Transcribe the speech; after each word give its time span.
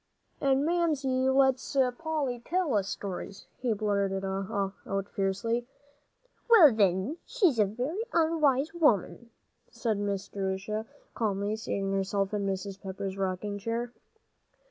"And 0.41 0.65
Mamsie 0.65 1.29
lets 1.29 1.77
Polly 1.99 2.39
tell 2.43 2.73
us 2.73 2.89
stories," 2.89 3.45
he 3.59 3.71
blurted 3.73 4.25
out 4.25 5.07
fiercely. 5.13 5.67
"Well, 6.49 6.73
then, 6.73 7.17
she's 7.27 7.59
a 7.59 7.65
very 7.65 8.01
unwise 8.11 8.73
woman," 8.73 9.29
said 9.69 9.99
Miss 9.99 10.27
Jerusha, 10.27 10.87
calmly 11.13 11.55
seating 11.55 11.91
herself 11.91 12.33
in 12.33 12.47
Mrs. 12.47 12.81
Pepper's 12.81 13.15
rocking 13.15 13.59
chair. 13.59 13.93